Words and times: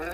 Halo 0.00 0.08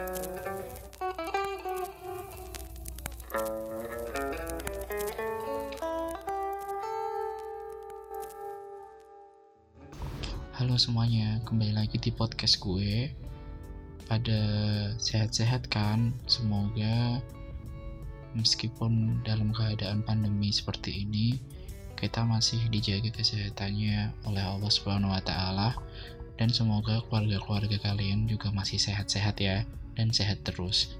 semuanya, 10.74 11.38
kembali 11.46 11.78
lagi 11.78 12.02
di 12.02 12.10
podcast 12.10 12.58
gue. 12.58 13.14
Pada 14.10 14.40
sehat-sehat 14.98 15.70
kan? 15.70 16.10
Semoga 16.26 17.22
meskipun 18.34 19.22
dalam 19.22 19.54
keadaan 19.54 20.02
pandemi 20.02 20.50
seperti 20.50 21.06
ini, 21.06 21.38
kita 21.94 22.26
masih 22.26 22.58
dijaga 22.74 23.14
kesehatannya 23.14 24.10
oleh 24.26 24.42
Allah 24.42 24.66
Subhanahu 24.66 25.14
wa 25.14 25.22
taala 25.22 25.78
dan 26.36 26.52
semoga 26.52 27.00
keluarga-keluarga 27.08 27.80
kalian 27.80 28.28
juga 28.28 28.52
masih 28.52 28.76
sehat-sehat 28.76 29.36
ya 29.40 29.64
dan 29.96 30.12
sehat 30.12 30.44
terus. 30.44 30.96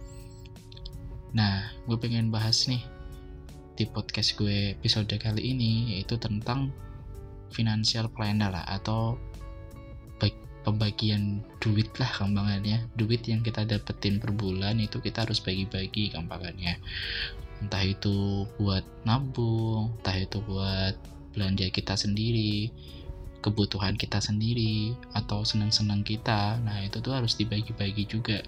Nah, 1.37 1.69
gue 1.85 1.97
pengen 2.01 2.33
bahas 2.33 2.65
nih 2.67 2.81
di 3.77 3.85
podcast 3.85 4.41
gue 4.41 4.73
episode 4.73 5.13
kali 5.21 5.53
ini 5.53 5.97
yaitu 5.97 6.17
tentang 6.17 6.73
financial 7.53 8.09
planner 8.09 8.65
atau 8.65 9.21
pembagian 10.67 11.47
duit 11.63 11.87
lah 12.03 12.11
gampangannya 12.11 12.91
duit 12.99 13.23
yang 13.30 13.47
kita 13.47 13.63
dapetin 13.63 14.19
per 14.19 14.35
bulan 14.35 14.83
itu 14.83 14.99
kita 14.99 15.23
harus 15.23 15.39
bagi-bagi 15.39 16.11
gampangannya 16.11 16.83
entah 17.63 17.87
itu 17.87 18.51
buat 18.59 18.83
nabung 19.07 19.95
entah 20.03 20.19
itu 20.19 20.43
buat 20.43 20.99
belanja 21.39 21.71
kita 21.71 21.95
sendiri 21.95 22.75
kebutuhan 23.41 23.95
kita 23.95 24.19
sendiri 24.19 24.97
atau 25.15 25.45
senang-senang 25.47 26.03
kita. 26.03 26.59
Nah 26.63 26.83
itu 26.83 26.99
tuh 26.99 27.15
harus 27.15 27.37
dibagi-bagi 27.39 28.05
juga. 28.09 28.41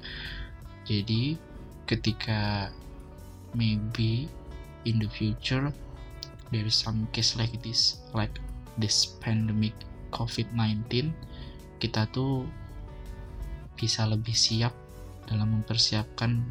Jadi 0.88 1.36
ketika 1.88 2.72
maybe 3.56 4.28
in 4.84 5.00
the 5.00 5.08
future 5.08 5.72
there 6.52 6.64
is 6.64 6.76
some 6.76 7.08
case 7.12 7.36
like 7.36 7.52
this 7.64 8.04
like 8.12 8.32
this 8.76 9.16
pandemic 9.20 9.72
COVID-19 10.12 11.12
kita 11.80 12.08
tuh 12.12 12.44
bisa 13.78 14.08
lebih 14.08 14.34
siap 14.34 14.74
dalam 15.28 15.60
mempersiapkan 15.60 16.42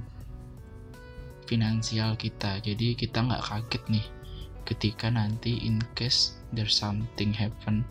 finansial 1.49 2.13
kita. 2.15 2.61
Jadi 2.61 2.93
kita 2.93 3.25
nggak 3.25 3.43
kaget 3.43 3.83
nih 3.89 4.07
ketika 4.67 5.07
nanti 5.07 5.63
in 5.63 5.79
case 5.95 6.35
there's 6.51 6.75
something 6.75 7.31
happen 7.31 7.87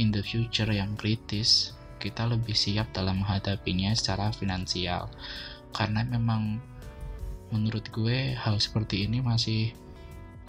in 0.00 0.08
the 0.14 0.24
future 0.24 0.68
yang 0.68 0.96
kritis 0.96 1.76
kita 2.02 2.26
lebih 2.26 2.58
siap 2.58 2.90
dalam 2.90 3.22
menghadapinya 3.22 3.94
secara 3.94 4.34
finansial. 4.34 5.06
Karena 5.70 6.02
memang 6.02 6.58
menurut 7.54 7.86
gue 7.94 8.34
hal 8.34 8.58
seperti 8.58 9.06
ini 9.06 9.22
masih 9.22 9.70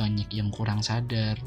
banyak 0.02 0.34
yang 0.34 0.50
kurang 0.50 0.82
sadar. 0.82 1.38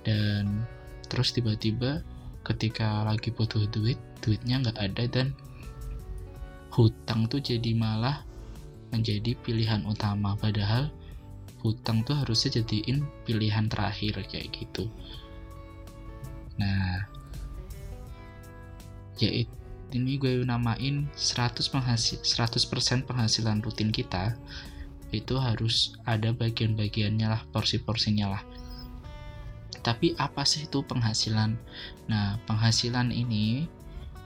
Dan 0.00 0.64
terus 1.12 1.36
tiba-tiba 1.36 2.00
ketika 2.42 3.04
lagi 3.04 3.28
butuh 3.30 3.68
duit 3.68 4.00
duitnya 4.24 4.64
nggak 4.64 4.78
ada 4.80 5.04
dan 5.06 5.36
hutang 6.72 7.28
tuh 7.28 7.38
jadi 7.38 7.76
malah 7.76 8.24
menjadi 8.96 9.36
pilihan 9.44 9.84
utama. 9.84 10.32
Padahal 10.40 10.88
hutang 11.60 12.00
tuh 12.02 12.16
harusnya 12.16 12.64
jadiin 12.64 13.04
pilihan 13.28 13.68
terakhir 13.68 14.24
kayak 14.26 14.50
gitu 14.56 14.90
nah 16.62 17.10
ya 19.18 19.42
ini 19.92 20.16
gue 20.16 20.46
namain 20.46 21.10
100 21.10 21.58
penghasil 21.66 22.22
100% 22.22 23.02
penghasilan 23.02 23.58
rutin 23.66 23.90
kita 23.90 24.38
itu 25.10 25.36
harus 25.42 25.98
ada 26.06 26.30
bagian-bagiannya 26.30 27.26
lah 27.26 27.42
porsi-porsinya 27.50 28.30
lah 28.30 28.42
tapi 29.82 30.14
apa 30.14 30.46
sih 30.46 30.70
itu 30.70 30.86
penghasilan? 30.86 31.58
Nah, 32.06 32.38
penghasilan 32.46 33.10
ini 33.10 33.66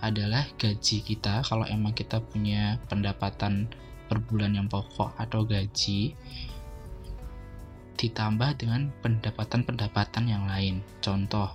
adalah 0.04 0.44
gaji 0.60 1.00
kita 1.00 1.40
kalau 1.48 1.64
emang 1.64 1.96
kita 1.96 2.20
punya 2.20 2.76
pendapatan 2.92 3.72
per 4.06 4.20
bulan 4.20 4.52
yang 4.52 4.68
pokok 4.68 5.16
atau 5.16 5.48
gaji 5.48 6.12
ditambah 7.96 8.60
dengan 8.60 8.92
pendapatan-pendapatan 9.00 10.28
yang 10.28 10.44
lain. 10.44 10.84
Contoh, 11.00 11.48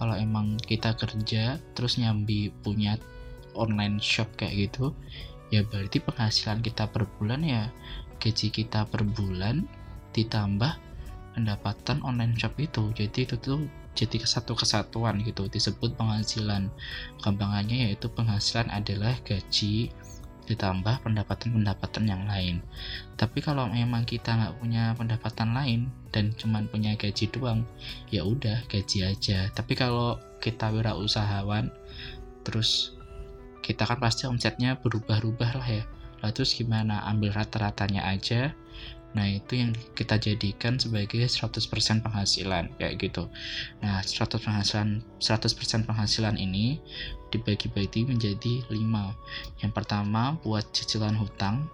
kalau 0.00 0.16
emang 0.16 0.56
kita 0.56 0.96
kerja 0.96 1.60
terus 1.76 2.00
nyambi 2.00 2.48
punya 2.64 2.96
online 3.52 4.00
shop 4.00 4.32
kayak 4.40 4.72
gitu, 4.72 4.96
ya 5.52 5.60
berarti 5.60 6.00
penghasilan 6.00 6.64
kita 6.64 6.88
per 6.88 7.04
bulan 7.20 7.44
ya 7.44 7.68
gaji 8.16 8.48
kita 8.48 8.88
per 8.88 9.04
bulan 9.04 9.68
ditambah 10.16 10.72
pendapatan 11.36 12.00
online 12.00 12.32
shop 12.40 12.56
itu. 12.56 12.88
Jadi 12.96 13.28
itu 13.28 13.36
tuh 13.36 13.60
jadi 13.92 14.24
satu 14.24 14.56
kesatuan 14.56 15.20
gitu 15.20 15.52
disebut 15.52 15.94
penghasilan. 16.00 16.72
Gampangannya 17.20 17.90
yaitu 17.90 18.08
penghasilan 18.08 18.72
adalah 18.72 19.12
gaji 19.28 19.92
ditambah 20.46 21.04
pendapatan-pendapatan 21.04 22.04
yang 22.08 22.24
lain. 22.24 22.64
Tapi 23.16 23.44
kalau 23.44 23.68
memang 23.68 24.06
kita 24.08 24.36
nggak 24.36 24.56
punya 24.60 24.92
pendapatan 24.96 25.52
lain 25.52 25.80
dan 26.14 26.32
cuman 26.36 26.68
punya 26.70 26.96
gaji 26.96 27.28
doang 27.28 27.66
ya 28.08 28.24
udah 28.24 28.64
gaji 28.68 29.08
aja. 29.08 29.48
Tapi 29.52 29.76
kalau 29.76 30.16
kita 30.40 30.72
wirausahawan 30.72 31.68
terus 32.46 32.96
kita 33.60 33.84
kan 33.84 34.00
pasti 34.00 34.24
omsetnya 34.24 34.80
berubah-ubah 34.80 35.50
lah 35.60 35.68
ya. 35.68 35.84
Lalu 36.20 36.32
terus 36.36 36.52
gimana? 36.56 37.04
Ambil 37.08 37.32
rata-ratanya 37.32 38.08
aja 38.08 38.52
Nah, 39.10 39.26
itu 39.26 39.58
yang 39.58 39.74
kita 39.98 40.22
jadikan 40.22 40.78
sebagai 40.78 41.26
100% 41.26 42.04
penghasilan 42.04 42.70
kayak 42.78 42.94
gitu. 43.02 43.26
Nah, 43.82 44.02
100 44.02 44.38
penghasilan 44.38 45.02
100% 45.18 45.88
penghasilan 45.88 46.38
ini 46.38 46.78
dibagi-bagi 47.34 48.06
menjadi 48.06 48.62
5. 48.70 49.14
Yang 49.62 49.72
pertama 49.74 50.38
buat 50.46 50.62
cicilan 50.70 51.18
hutang, 51.18 51.66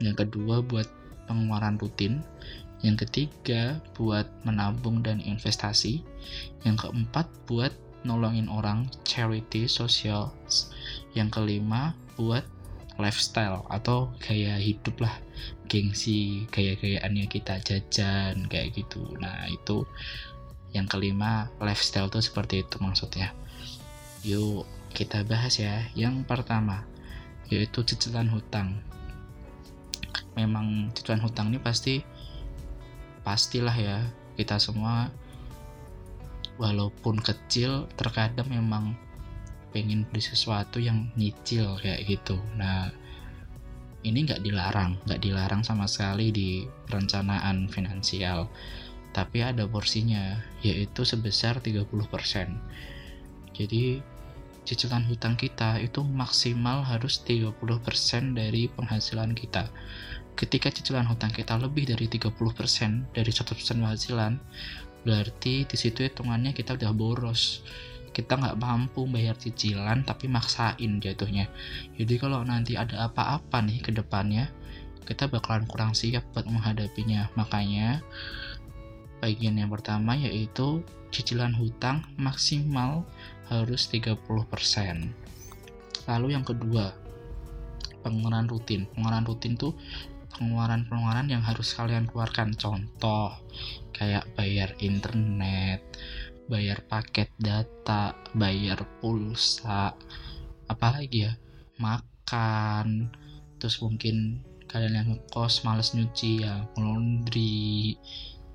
yang 0.00 0.16
kedua 0.16 0.64
buat 0.64 0.88
pengeluaran 1.28 1.76
rutin, 1.76 2.24
yang 2.80 2.96
ketiga 2.96 3.78
buat 3.92 4.26
menabung 4.42 5.04
dan 5.04 5.20
investasi, 5.20 6.00
yang 6.64 6.80
keempat 6.80 7.28
buat 7.44 7.72
nolongin 8.02 8.50
orang 8.50 8.88
charity 9.04 9.68
sosial, 9.68 10.32
yang 11.12 11.28
kelima 11.28 11.94
buat 12.18 12.42
lifestyle 13.00 13.64
atau 13.72 14.12
gaya 14.20 14.60
hidup 14.60 15.00
lah 15.00 15.16
gengsi 15.72 16.44
gaya-gayaannya 16.52 17.32
kita 17.32 17.56
jajan 17.64 18.44
kayak 18.52 18.76
gitu. 18.76 19.00
Nah 19.16 19.48
itu 19.48 19.88
yang 20.76 20.84
kelima 20.84 21.48
lifestyle 21.56 22.12
tuh 22.12 22.20
seperti 22.20 22.60
itu 22.60 22.76
maksudnya. 22.76 23.32
Yuk 24.20 24.68
kita 24.92 25.24
bahas 25.24 25.56
ya. 25.56 25.88
Yang 25.96 26.28
pertama 26.28 26.84
yaitu 27.48 27.80
cicilan 27.80 28.28
hutang. 28.28 28.84
Memang 30.36 30.92
cicilan 30.92 31.24
hutang 31.24 31.48
ini 31.48 31.56
pasti 31.56 32.04
pastilah 33.24 33.72
ya 33.72 34.04
kita 34.36 34.60
semua 34.60 35.08
walaupun 36.60 37.16
kecil 37.16 37.88
terkadang 37.96 38.48
memang 38.52 38.92
pengen 39.72 40.04
beli 40.04 40.20
sesuatu 40.20 40.76
yang 40.76 41.08
nyicil 41.16 41.80
kayak 41.80 42.04
gitu. 42.04 42.36
Nah 42.60 42.92
ini 44.02 44.26
nggak 44.26 44.42
dilarang 44.42 44.98
nggak 45.06 45.20
dilarang 45.22 45.62
sama 45.62 45.86
sekali 45.86 46.30
di 46.34 46.66
perencanaan 46.66 47.66
finansial. 47.70 48.50
Tapi 49.12 49.44
ada 49.44 49.68
porsinya 49.68 50.40
yaitu 50.64 51.04
sebesar 51.04 51.60
30% 51.60 51.84
jadi 53.52 54.00
cicilan 54.64 55.04
hutang 55.04 55.36
kita 55.36 55.76
itu 55.82 56.00
maksimal 56.00 56.86
harus 56.86 57.20
30% 57.22 57.52
dari 58.32 58.70
penghasilan 58.72 59.36
kita. 59.36 59.68
Ketika 60.32 60.72
cicilan 60.72 61.04
hutang 61.12 61.28
kita 61.28 61.60
lebih 61.60 61.84
dari 61.92 62.08
30% 62.08 63.12
dari 63.12 63.30
100% 63.30 63.84
penghasilan 63.84 64.40
berarti 65.02 65.66
di 65.66 65.76
situ 65.76 66.06
hitungannya 66.06 66.54
kita 66.54 66.78
udah 66.78 66.94
boros 66.94 67.66
kita 68.12 68.36
nggak 68.36 68.60
mampu 68.60 69.08
bayar 69.08 69.36
cicilan 69.36 70.04
tapi 70.04 70.28
maksain 70.28 71.00
jatuhnya. 71.00 71.48
Jadi 71.96 72.14
kalau 72.20 72.44
nanti 72.44 72.76
ada 72.76 73.08
apa-apa 73.08 73.64
nih 73.64 73.80
ke 73.80 73.90
depannya 73.92 74.52
kita 75.02 75.26
bakalan 75.26 75.66
kurang 75.66 75.92
siap 75.96 76.24
buat 76.32 76.46
menghadapinya. 76.46 77.32
Makanya 77.34 78.04
bagian 79.24 79.58
yang 79.58 79.72
pertama 79.72 80.14
yaitu 80.14 80.84
cicilan 81.12 81.52
hutang 81.56 82.04
maksimal 82.16 83.04
harus 83.52 83.84
30% 83.92 84.16
lalu 86.08 86.34
yang 86.34 86.42
kedua 86.42 86.96
pengeluaran 88.02 88.50
rutin. 88.50 88.90
Pengeluaran 88.90 89.24
rutin 89.24 89.54
tuh 89.54 89.72
pengeluaran-pengeluaran 90.34 91.30
yang 91.30 91.42
harus 91.46 91.70
kalian 91.72 92.10
keluarkan. 92.10 92.58
Contoh 92.58 93.38
kayak 93.94 94.26
bayar 94.34 94.74
internet 94.82 95.80
bayar 96.50 96.82
paket 96.86 97.30
data, 97.38 98.16
bayar 98.34 98.82
pulsa, 98.98 99.94
apalagi 100.66 101.30
ya, 101.30 101.32
makan, 101.78 103.10
terus 103.58 103.78
mungkin 103.82 104.42
kalian 104.66 104.96
yang 104.96 105.08
ngekos 105.12 105.68
males 105.68 105.92
nyuci 105.92 106.48
ya 106.48 106.64
laundry 106.80 107.92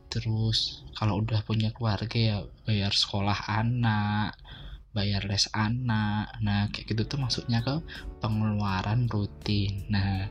terus 0.09 0.81
kalau 0.97 1.21
udah 1.21 1.45
punya 1.45 1.69
keluarga 1.69 2.17
ya 2.17 2.37
bayar 2.65 2.89
sekolah 2.89 3.37
anak 3.45 4.33
bayar 4.97 5.21
les 5.29 5.45
anak. 5.53 6.33
Nah 6.41 6.73
kayak 6.73 6.89
gitu 6.89 7.05
tuh 7.05 7.21
maksudnya 7.21 7.61
ke 7.61 7.77
pengeluaran 8.17 9.05
rutin. 9.05 9.85
Nah 9.93 10.25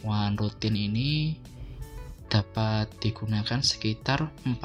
pengeluaran 0.00 0.40
rutin 0.40 0.74
ini 0.80 1.36
dapat 2.28 2.92
digunakan 3.00 3.64
sekitar 3.64 4.28
40 4.44 4.56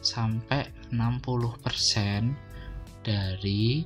sampai 0.00 0.70
60% 0.94 2.34
dari 3.02 3.82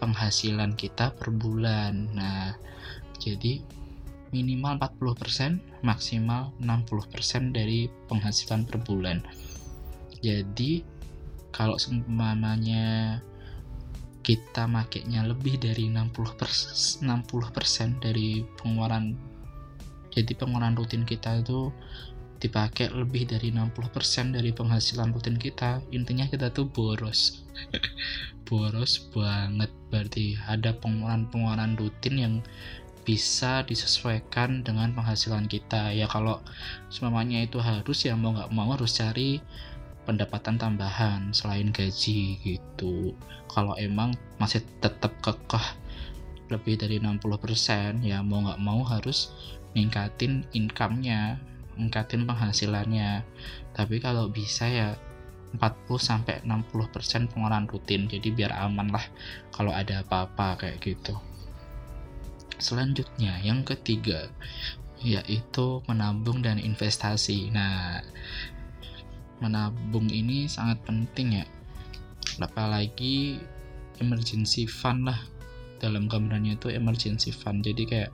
penghasilan 0.00 0.76
kita 0.76 1.12
per 1.16 1.32
bulan. 1.32 2.08
Nah, 2.12 2.52
jadi 3.20 3.60
minimal 4.32 4.80
40%, 4.80 5.84
maksimal 5.84 6.52
60% 6.60 7.52
dari 7.56 7.88
penghasilan 8.08 8.68
per 8.68 8.80
bulan. 8.82 9.22
Jadi 10.20 10.82
kalau 11.52 11.80
seumpamanya 11.80 13.20
kita 14.26 14.66
makainya 14.66 15.22
lebih 15.22 15.56
dari 15.62 15.86
60% 15.86 17.06
60% 17.06 18.02
dari 18.02 18.42
pengeluaran 18.58 19.35
jadi 20.16 20.32
pengeluaran 20.32 20.80
rutin 20.80 21.04
kita 21.04 21.44
itu 21.44 21.68
dipakai 22.40 22.88
lebih 22.92 23.28
dari 23.28 23.52
60% 23.52 24.32
dari 24.32 24.48
penghasilan 24.52 25.12
rutin 25.12 25.36
kita. 25.36 25.84
Intinya 25.92 26.24
kita 26.24 26.48
tuh 26.52 26.68
boros. 26.68 27.44
Boros 28.48 29.02
banget. 29.10 29.68
Berarti 29.90 30.38
ada 30.46 30.70
pengeluaran-pengeluaran 30.78 31.74
rutin 31.76 32.14
yang 32.16 32.34
bisa 33.02 33.66
disesuaikan 33.66 34.62
dengan 34.62 34.94
penghasilan 34.94 35.50
kita. 35.50 35.90
Ya 35.90 36.06
kalau 36.06 36.40
semuanya 36.88 37.42
itu 37.42 37.58
harus 37.58 38.06
ya 38.06 38.14
mau 38.14 38.32
nggak 38.32 38.54
mau 38.54 38.70
harus 38.72 38.96
cari 38.96 39.42
pendapatan 40.06 40.56
tambahan 40.56 41.34
selain 41.34 41.74
gaji 41.74 42.38
gitu. 42.40 43.12
Kalau 43.50 43.74
emang 43.74 44.14
masih 44.38 44.62
tetap 44.78 45.10
kekeh 45.20 45.66
lebih 46.46 46.78
dari 46.78 47.02
60% 47.02 48.06
ya 48.06 48.22
mau 48.22 48.42
nggak 48.46 48.62
mau 48.62 48.80
harus 48.86 49.34
ningkatin 49.76 50.48
income-nya, 50.56 51.36
ningkatin 51.76 52.24
penghasilannya. 52.24 53.26
Tapi 53.76 54.00
kalau 54.00 54.32
bisa 54.32 54.64
ya 54.66 54.96
40 55.56 56.00
sampai 56.00 56.40
60% 56.44 57.28
pengeluaran 57.30 57.68
rutin. 57.68 58.08
Jadi 58.08 58.32
biar 58.32 58.56
aman 58.56 58.88
lah 58.88 59.04
kalau 59.52 59.70
ada 59.70 60.00
apa-apa 60.00 60.64
kayak 60.64 60.80
gitu. 60.80 61.14
Selanjutnya, 62.56 63.36
yang 63.44 63.60
ketiga 63.68 64.32
yaitu 65.04 65.84
menabung 65.84 66.40
dan 66.40 66.56
investasi. 66.56 67.52
Nah, 67.52 68.00
menabung 69.44 70.08
ini 70.08 70.48
sangat 70.48 70.80
penting 70.88 71.44
ya. 71.44 71.46
Apalagi 72.40 73.40
emergency 74.00 74.64
fund 74.64 75.08
lah 75.08 75.20
dalam 75.78 76.10
gambarannya 76.10 76.58
itu 76.58 76.72
emergency 76.72 77.30
fund. 77.30 77.64
Jadi 77.64 77.82
kayak 77.86 78.10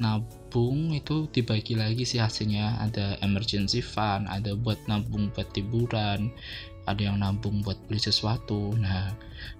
nabung 0.00 0.96
itu 0.96 1.28
dibagi 1.28 1.76
lagi 1.76 2.08
sih 2.08 2.18
hasilnya. 2.18 2.80
Ada 2.80 3.20
emergency 3.20 3.84
fund 3.84 4.26
ada 4.30 4.56
buat 4.56 4.80
nabung 4.88 5.28
buat 5.34 5.52
liburan 5.54 6.32
ada 6.88 7.06
yang 7.06 7.22
nabung 7.22 7.62
buat 7.62 7.78
beli 7.86 8.02
sesuatu. 8.02 8.74
Nah 8.74 9.12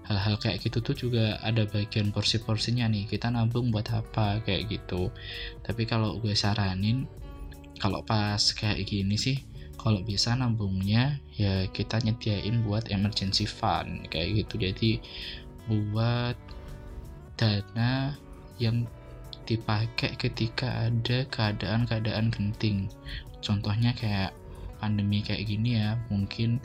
hal-hal 0.09 0.41
kayak 0.41 0.67
gitu 0.67 0.83
tuh 0.83 0.97
juga 0.97 1.39
ada 1.45 1.63
bagian 1.69 2.11
porsi-porsinya 2.11 2.91
nih. 2.91 3.07
Kita 3.07 3.31
nabung 3.31 3.71
buat 3.71 3.87
apa 3.93 4.43
kayak 4.43 4.67
gitu. 4.67 5.15
Tapi 5.63 5.87
kalau 5.87 6.19
gue 6.19 6.35
saranin 6.35 7.07
kalau 7.81 8.05
pas 8.05 8.41
kayak 8.53 8.85
gini 8.85 9.17
sih 9.17 9.41
kalau 9.81 10.05
bisa 10.05 10.37
nabungnya 10.37 11.17
ya 11.41 11.65
kita 11.73 12.05
nyediain 12.05 12.61
buat 12.67 12.93
emergency 12.93 13.49
fund 13.49 14.11
kayak 14.13 14.45
gitu. 14.45 14.61
Jadi 14.61 15.01
buat 15.67 16.37
dana 17.37 18.15
yang 18.61 18.85
dipakai 19.49 20.15
ketika 20.15 20.87
ada 20.87 21.27
keadaan-keadaan 21.27 22.31
genting. 22.31 22.87
Contohnya 23.41 23.97
kayak 23.97 24.37
pandemi 24.79 25.21
kayak 25.21 25.49
gini 25.49 25.77
ya 25.81 25.99
mungkin 26.09 26.63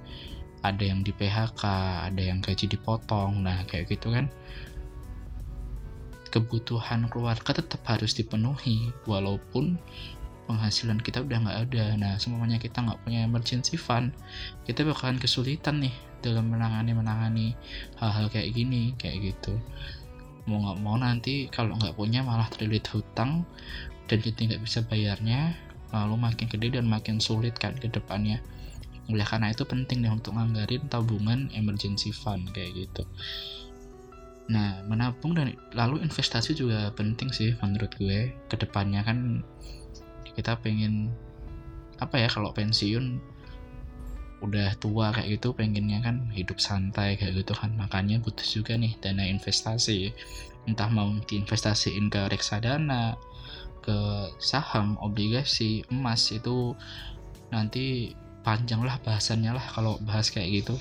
ada 0.62 0.82
yang 0.82 1.02
di 1.06 1.12
PHK 1.14 1.64
ada 2.12 2.22
yang 2.22 2.40
gaji 2.42 2.70
dipotong 2.70 3.42
nah 3.42 3.64
kayak 3.66 3.90
gitu 3.90 4.14
kan. 4.14 4.30
Kebutuhan 6.30 7.08
keluarga 7.08 7.56
tetap 7.56 7.80
harus 7.88 8.12
dipenuhi 8.14 8.92
walaupun 9.08 9.80
penghasilan 10.46 11.02
kita 11.02 11.22
udah 11.22 11.38
nggak 11.46 11.60
ada. 11.70 11.86
Nah 11.98 12.14
semuanya 12.22 12.58
kita 12.62 12.82
nggak 12.82 13.02
punya 13.06 13.26
emergency 13.26 13.76
fund 13.76 14.14
kita 14.66 14.86
bakalan 14.86 15.18
kesulitan 15.18 15.82
nih 15.82 15.94
dalam 16.26 16.50
menangani 16.50 16.92
menangani 16.98 17.48
hal-hal 18.02 18.32
kayak 18.34 18.54
gini 18.54 18.94
kayak 18.98 19.34
gitu. 19.34 19.58
Mau 20.46 20.62
nggak 20.62 20.78
mau 20.82 20.96
nanti 20.98 21.50
kalau 21.50 21.78
nggak 21.78 21.98
punya 21.98 22.22
malah 22.22 22.50
terlilit 22.50 22.86
hutang 22.90 23.46
dan 24.06 24.18
jadi 24.22 24.54
nggak 24.54 24.62
bisa 24.62 24.86
bayarnya 24.86 25.58
lalu 25.94 26.18
makin 26.18 26.50
gede 26.50 26.78
dan 26.78 26.86
makin 26.90 27.18
sulit 27.22 27.58
kan 27.58 27.74
ke 27.78 27.90
depannya. 27.90 28.42
Oleh 29.10 29.26
karena 29.26 29.54
itu 29.54 29.62
penting 29.66 30.02
nih 30.02 30.14
untuk 30.14 30.34
nganggarin 30.34 30.90
tabungan 30.90 31.50
emergency 31.54 32.10
fund 32.10 32.50
kayak 32.54 32.74
gitu. 32.74 33.06
Nah 34.50 34.82
menabung 34.86 35.34
dan 35.34 35.54
lalu 35.74 36.06
investasi 36.06 36.54
juga 36.58 36.90
penting 36.94 37.30
sih 37.34 37.54
menurut 37.62 37.94
gue. 37.98 38.34
Ke 38.50 38.58
depannya 38.58 39.06
kan 39.06 39.42
kita 40.36 40.60
pengen 40.60 41.10
apa 42.04 42.20
ya 42.20 42.28
kalau 42.28 42.52
pensiun 42.52 43.20
udah 44.44 44.76
tua 44.78 45.16
kayak 45.16 45.40
gitu 45.40 45.56
pengennya 45.56 46.04
kan 46.04 46.28
hidup 46.36 46.60
santai 46.60 47.16
kayak 47.16 47.42
gitu 47.42 47.56
kan. 47.56 47.74
Makanya 47.74 48.22
butuh 48.22 48.46
juga 48.46 48.76
nih 48.76 48.94
dana 49.00 49.24
investasi. 49.26 50.12
Entah 50.70 50.90
mau 50.92 51.10
diinvestasiin 51.26 52.10
ke 52.12 52.30
reksadana 52.30 53.16
ke 53.86 53.98
saham 54.42 54.98
obligasi 54.98 55.86
emas 55.94 56.34
itu 56.34 56.74
nanti 57.54 58.18
panjang 58.42 58.82
lah 58.82 58.98
bahasannya 59.02 59.54
lah 59.54 59.66
kalau 59.74 59.98
bahas 60.06 60.30
kayak 60.30 60.66
gitu. 60.66 60.76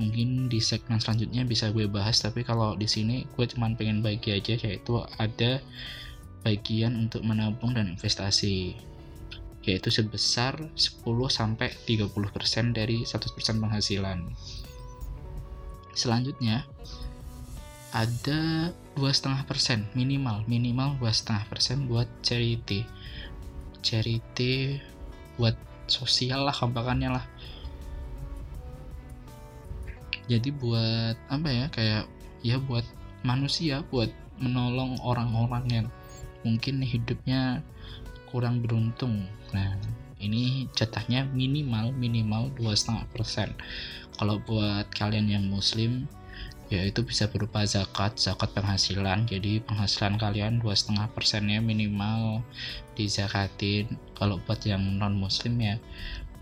Mungkin 0.00 0.48
di 0.48 0.60
segmen 0.60 1.00
selanjutnya 1.00 1.44
bisa 1.44 1.68
gue 1.68 1.84
bahas 1.88 2.20
tapi 2.20 2.44
kalau 2.44 2.76
di 2.76 2.88
sini 2.88 3.28
gue 3.36 3.44
cuman 3.44 3.76
pengen 3.76 4.00
bagi 4.00 4.32
aja 4.32 4.56
yaitu 4.56 5.00
ada 5.20 5.60
bagian 6.42 6.98
untuk 7.08 7.22
menabung 7.22 7.74
dan 7.74 7.90
investasi 7.94 8.76
yaitu 9.62 9.94
sebesar 9.94 10.58
10 10.74 11.06
sampai 11.30 11.70
30% 11.86 12.74
dari 12.74 13.06
100% 13.06 13.62
penghasilan. 13.62 14.26
Selanjutnya 15.94 16.66
ada 17.92 18.72
dua 18.96 19.12
setengah 19.12 19.44
persen 19.44 19.84
minimal 19.92 20.40
minimal 20.48 20.96
dua 20.96 21.12
setengah 21.12 21.44
persen 21.44 21.84
buat 21.84 22.08
charity 22.24 22.88
charity 23.84 24.80
buat 25.36 25.52
sosial 25.84 26.48
lah 26.48 26.56
kampakannya 26.56 27.20
lah 27.20 27.24
jadi 30.24 30.48
buat 30.56 31.20
apa 31.28 31.48
ya 31.52 31.66
kayak 31.68 32.04
ya 32.40 32.56
buat 32.56 32.84
manusia 33.20 33.84
buat 33.92 34.08
menolong 34.40 34.96
orang-orang 35.04 35.64
yang 35.68 35.86
mungkin 36.42 36.82
hidupnya 36.82 37.62
kurang 38.30 38.62
beruntung. 38.62 39.26
Nah 39.52 39.76
ini 40.22 40.70
jatahnya 40.78 41.26
minimal 41.34 41.90
minimal 41.92 42.54
dua 42.54 42.78
setengah 42.78 43.04
persen. 43.10 43.48
Kalau 44.16 44.38
buat 44.44 44.86
kalian 44.94 45.26
yang 45.26 45.44
muslim 45.50 46.06
ya 46.72 46.88
itu 46.88 47.04
bisa 47.04 47.28
berupa 47.28 47.66
zakat 47.66 48.16
zakat 48.16 48.54
penghasilan. 48.56 49.28
Jadi 49.28 49.60
penghasilan 49.66 50.16
kalian 50.16 50.62
dua 50.62 50.72
setengah 50.72 51.10
persennya 51.12 51.60
minimal 51.60 52.40
dizakatin. 52.94 53.98
Kalau 54.16 54.40
buat 54.46 54.62
yang 54.64 54.80
non 54.96 55.18
muslim 55.18 55.58
ya 55.60 55.76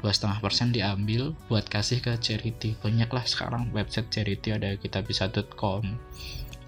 dua 0.00 0.12
setengah 0.16 0.40
persen 0.40 0.70
diambil 0.70 1.34
buat 1.50 1.66
kasih 1.66 1.98
ke 2.04 2.14
charity. 2.22 2.78
Banyaklah 2.78 3.26
sekarang 3.26 3.72
website 3.74 4.08
charity 4.12 4.54
ada 4.54 4.76
kitabisa.com 4.78 5.82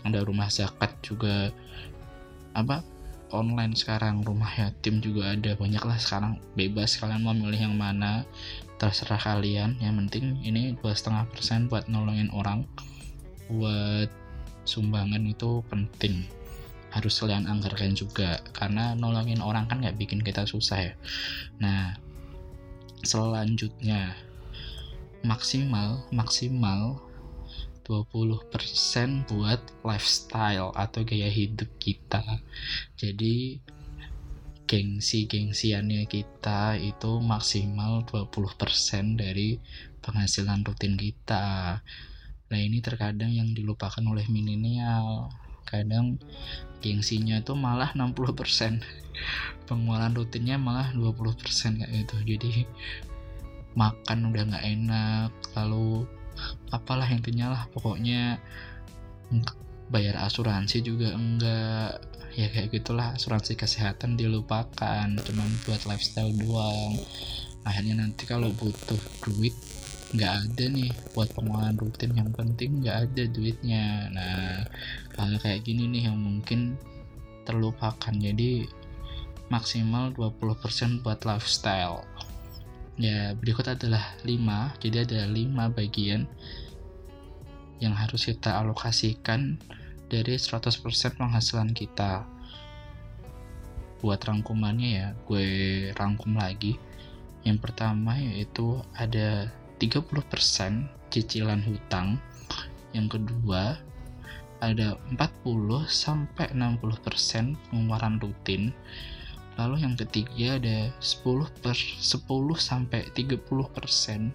ada 0.02 0.20
rumah 0.26 0.50
zakat 0.50 0.90
juga. 1.04 1.54
Apa 2.52 2.82
online 3.32 3.74
sekarang. 3.74 4.22
Rumah 4.22 4.52
yatim 4.60 5.00
juga 5.00 5.32
ada. 5.32 5.56
Banyak 5.56 5.82
lah 5.82 5.98
sekarang. 5.98 6.38
Bebas 6.54 7.00
kalian 7.00 7.24
mau 7.24 7.34
milih 7.34 7.58
yang 7.58 7.76
mana. 7.76 8.28
Terserah 8.78 9.18
kalian. 9.18 9.80
Yang 9.80 9.94
penting 10.06 10.24
ini 10.44 10.76
dua 10.78 10.92
setengah 10.92 11.26
persen 11.32 11.66
buat 11.66 11.88
nolongin 11.88 12.30
orang. 12.30 12.68
Buat 13.50 14.12
sumbangan 14.68 15.24
itu 15.26 15.64
penting. 15.66 16.28
Harus 16.92 17.18
kalian 17.18 17.48
anggarkan 17.48 17.96
juga. 17.96 18.38
Karena 18.52 18.92
nolongin 18.92 19.40
orang 19.40 19.66
kan 19.66 19.80
nggak 19.82 19.98
bikin 19.98 20.20
kita 20.22 20.46
susah 20.46 20.92
ya. 20.92 20.94
Nah 21.58 21.98
selanjutnya. 23.02 24.14
Maksimal 25.22 26.02
maksimal 26.10 26.98
20% 27.84 29.28
buat 29.28 29.60
lifestyle 29.82 30.70
atau 30.74 31.00
gaya 31.02 31.28
hidup 31.28 31.68
kita. 31.82 32.22
Jadi 32.94 33.58
gengsi-gengsiannya 34.72 36.08
kita 36.08 36.80
itu 36.80 37.20
maksimal 37.20 38.08
20% 38.08 39.20
dari 39.20 39.60
penghasilan 40.00 40.64
rutin 40.64 40.96
kita. 40.96 41.78
Nah 42.48 42.60
ini 42.60 42.80
terkadang 42.80 43.28
yang 43.36 43.52
dilupakan 43.52 44.00
oleh 44.00 44.24
milenial. 44.32 45.28
Kadang 45.68 46.16
gengsinya 46.80 47.44
itu 47.44 47.52
malah 47.52 47.92
60% 47.92 48.80
pengeluaran 49.68 50.16
rutinnya 50.16 50.56
malah 50.56 50.88
20% 50.96 51.80
kayak 51.80 51.92
gitu. 51.92 52.16
Jadi 52.24 52.64
makan 53.76 54.32
udah 54.32 54.42
nggak 54.52 54.66
enak 54.68 55.30
lalu 55.56 56.04
apalah 56.72 57.08
intinya 57.08 57.52
lah 57.52 57.62
pokoknya 57.70 58.40
bayar 59.92 60.16
asuransi 60.24 60.80
juga 60.80 61.12
enggak. 61.12 62.00
Ya 62.32 62.48
kayak 62.48 62.72
gitulah 62.72 63.12
asuransi 63.12 63.60
kesehatan 63.60 64.16
dilupakan 64.16 65.04
cuman 65.04 65.50
buat 65.68 65.84
lifestyle 65.84 66.32
doang. 66.32 66.96
Akhirnya 67.68 68.00
nanti 68.00 68.24
kalau 68.24 68.48
butuh 68.56 68.96
duit 69.20 69.52
nggak 70.16 70.32
ada 70.32 70.64
nih. 70.72 70.88
Buat 71.12 71.36
pengeluaran 71.36 71.76
rutin 71.76 72.16
yang 72.16 72.32
penting 72.32 72.80
nggak 72.80 72.96
ada 73.12 73.22
duitnya. 73.28 74.08
Nah 74.16 74.64
hal 75.20 75.36
kayak 75.44 75.60
gini 75.68 75.92
nih 75.92 76.08
yang 76.08 76.16
mungkin 76.16 76.80
terlupakan. 77.44 78.14
Jadi 78.16 78.64
maksimal 79.52 80.16
20% 80.16 81.04
buat 81.04 81.28
lifestyle 81.28 82.08
ya 83.02 83.34
berikut 83.34 83.66
adalah 83.66 84.14
5 84.22 84.78
jadi 84.78 85.02
ada 85.02 85.26
5 85.26 85.74
bagian 85.74 86.30
yang 87.82 87.98
harus 87.98 88.30
kita 88.30 88.62
alokasikan 88.62 89.58
dari 90.06 90.38
100% 90.38 91.18
penghasilan 91.18 91.74
kita 91.74 92.22
buat 93.98 94.22
rangkumannya 94.22 94.90
ya 94.94 95.06
gue 95.26 95.46
rangkum 95.98 96.38
lagi 96.38 96.78
yang 97.42 97.58
pertama 97.58 98.14
yaitu 98.14 98.78
ada 98.94 99.50
30% 99.82 101.02
cicilan 101.10 101.58
hutang. 101.66 102.22
Yang 102.94 103.18
kedua, 103.18 103.82
ada 104.62 104.94
40 105.10 105.90
sampai 105.90 106.54
60% 106.54 107.58
pengeluaran 107.66 108.22
rutin. 108.22 108.70
Lalu 109.60 109.84
yang 109.84 109.94
ketiga 109.96 110.56
ada 110.56 110.88
10 111.00 111.48
per 111.60 111.76
10 111.76 112.00
sampai 112.56 113.08
30% 113.12 114.32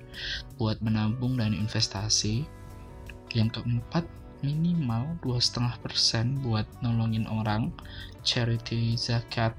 buat 0.62 0.78
menabung 0.84 1.42
dan 1.42 1.58
investasi. 1.58 2.46
Yang 3.34 3.62
keempat 3.62 4.06
minimal 4.46 5.18
2,5% 5.26 6.46
buat 6.46 6.70
nolongin 6.86 7.26
orang, 7.26 7.74
charity 8.22 8.94
zakat. 8.94 9.58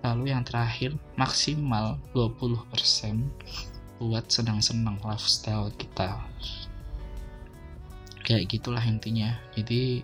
Lalu 0.00 0.32
yang 0.32 0.44
terakhir 0.44 0.96
maksimal 1.16 2.00
20% 2.16 3.24
buat 4.00 4.26
senang-senang 4.28 5.00
lifestyle 5.00 5.70
kita 5.76 6.20
kayak 8.24 8.48
gitulah 8.48 8.80
intinya 8.80 9.36
jadi 9.52 10.00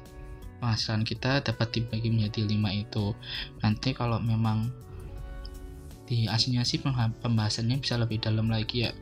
penghasilan 0.60 1.02
kita 1.02 1.40
dapat 1.40 1.80
dibagi 1.80 2.12
menjadi 2.12 2.44
lima 2.44 2.70
itu. 2.70 3.16
Nanti 3.64 3.96
kalau 3.96 4.20
memang 4.20 4.68
di 6.04 6.28
aslinya 6.28 6.62
sih 6.66 6.78
pembahasannya 7.24 7.80
bisa 7.80 7.96
lebih 7.96 8.20
dalam 8.20 8.52
lagi 8.52 8.86
ya. 8.86 8.92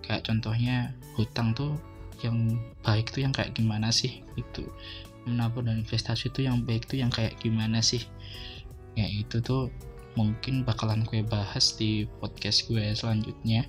Kayak 0.00 0.26
contohnya 0.26 0.96
hutang 1.14 1.52
tuh 1.52 1.76
yang 2.24 2.56
baik 2.80 3.12
tuh 3.12 3.22
yang 3.28 3.34
kayak 3.36 3.52
gimana 3.52 3.92
sih 3.92 4.24
itu 4.40 4.64
menabung 5.28 5.66
dan 5.68 5.82
investasi 5.82 6.32
itu 6.32 6.46
yang 6.46 6.62
baik 6.62 6.88
tuh 6.88 6.96
yang 6.96 7.12
kayak 7.12 7.36
gimana 7.42 7.82
sih? 7.84 8.00
Ya 8.96 9.04
itu 9.10 9.42
tuh 9.44 9.68
mungkin 10.16 10.64
bakalan 10.64 11.04
gue 11.04 11.20
bahas 11.26 11.76
di 11.76 12.08
podcast 12.22 12.64
gue 12.70 12.94
selanjutnya. 12.96 13.68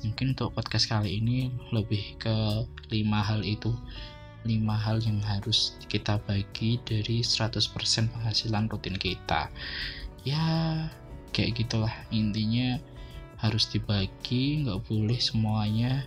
Mungkin 0.00 0.32
untuk 0.32 0.54
podcast 0.56 0.88
kali 0.88 1.20
ini 1.20 1.50
lebih 1.74 2.16
ke 2.16 2.64
lima 2.88 3.20
hal 3.20 3.44
itu 3.44 3.74
lima 4.44 4.72
hal 4.72 5.04
yang 5.04 5.20
harus 5.20 5.76
kita 5.90 6.16
bagi 6.24 6.80
dari 6.80 7.20
100% 7.20 7.60
penghasilan 8.08 8.68
rutin 8.72 8.96
kita. 8.96 9.52
Ya 10.24 10.44
kayak 11.32 11.60
gitulah. 11.60 11.92
Intinya 12.08 12.80
harus 13.40 13.68
dibagi 13.72 14.64
nggak 14.64 14.84
boleh 14.88 15.16
semuanya 15.16 16.04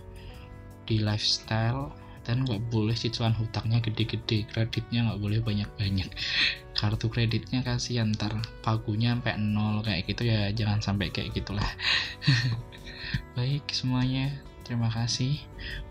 di 0.86 1.02
lifestyle 1.02 1.90
dan 2.24 2.46
nggak 2.46 2.72
boleh 2.72 2.96
cicilan 2.96 3.36
hutangnya 3.36 3.84
gede-gede 3.84 4.48
kreditnya 4.48 5.12
nggak 5.12 5.20
boleh 5.20 5.40
banyak-banyak. 5.44 6.08
Kartu 6.78 7.06
kreditnya 7.06 7.62
kasih 7.62 8.02
ntar 8.14 8.34
pagunya 8.64 9.14
sampai 9.14 9.38
nol 9.38 9.84
kayak 9.84 10.10
gitu 10.10 10.26
ya 10.26 10.50
jangan 10.50 10.80
sampai 10.82 11.12
kayak 11.12 11.36
gitulah. 11.36 11.66
Baik 13.38 13.68
semuanya, 13.70 14.42
terima 14.66 14.90
kasih 14.90 15.38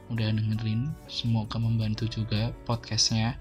udah 0.10 0.30
dengerin. 0.34 0.92
Semoga 1.08 1.58
membantu 1.58 2.10
juga 2.10 2.52
podcastnya. 2.68 3.40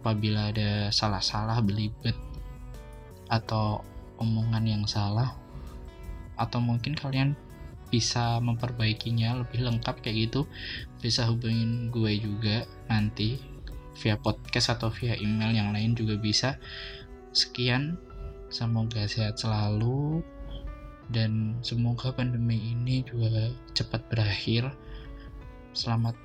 Apabila 0.00 0.54
ada 0.54 0.94
salah-salah 0.94 1.58
belibet 1.66 2.14
atau 3.26 3.82
omongan 4.22 4.64
yang 4.64 4.84
salah, 4.86 5.34
atau 6.38 6.62
mungkin 6.62 6.94
kalian 6.94 7.34
bisa 7.90 8.38
memperbaikinya 8.42 9.42
lebih 9.42 9.66
lengkap 9.66 10.02
kayak 10.02 10.30
gitu, 10.30 10.46
bisa 11.02 11.26
hubungin 11.26 11.90
gue 11.90 12.12
juga 12.18 12.66
nanti 12.86 13.38
via 13.96 14.14
podcast 14.20 14.76
atau 14.76 14.92
via 14.92 15.16
email 15.16 15.50
yang 15.54 15.70
lain 15.72 15.96
juga 15.96 16.14
bisa. 16.20 16.60
Sekian, 17.32 17.96
semoga 18.52 19.08
sehat 19.08 19.40
selalu 19.40 20.20
dan 21.10 21.58
semoga 21.62 22.10
pandemi 22.10 22.58
ini 22.74 23.06
juga 23.06 23.50
cepat 23.72 24.02
berakhir. 24.10 24.70
Selamat 25.76 26.16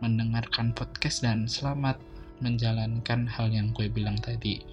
mendengarkan 0.00 0.72
podcast 0.72 1.20
dan 1.20 1.44
selamat 1.44 2.00
menjalankan 2.40 3.28
hal 3.28 3.52
yang 3.52 3.76
gue 3.76 3.92
bilang 3.92 4.16
tadi. 4.24 4.64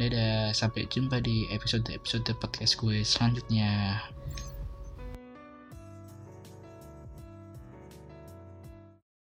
Dadah, 0.00 0.56
sampai 0.56 0.88
jumpa 0.88 1.20
di 1.20 1.44
episode-episode 1.52 2.32
podcast 2.40 2.80
gue 2.80 3.04
selanjutnya. 3.04 4.00